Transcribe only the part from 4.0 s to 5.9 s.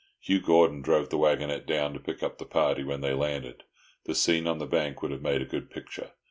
The scene on the bank would have made a good